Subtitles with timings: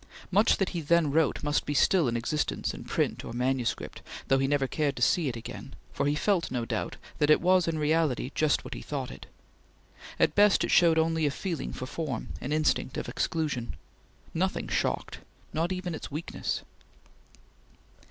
[0.31, 4.39] Much that he then wrote must be still in existence in print or manuscript, though
[4.39, 7.67] he never cared to see it again, for he felt no doubt that it was
[7.67, 9.27] in reality just what he thought it.
[10.19, 13.75] At best it showed only a feeling for form; an instinct of exclusion.
[14.33, 15.19] Nothing shocked
[15.53, 16.63] not even its weakness.